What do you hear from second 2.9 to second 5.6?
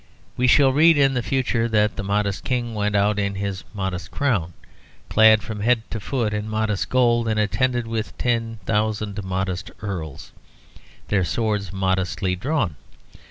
out in his modest crown, clad from